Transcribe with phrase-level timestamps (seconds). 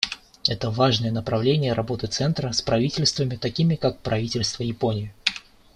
[0.47, 5.13] Это— важное направление работы Центра с правительствами, такими как правительство Японии.